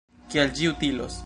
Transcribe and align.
Kiel 0.35 0.51
ĝi 0.61 0.71
utilos? 0.73 1.19